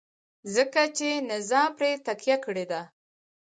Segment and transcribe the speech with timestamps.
[0.55, 2.81] ځکه چې نظام پرې تکیه کړې ده.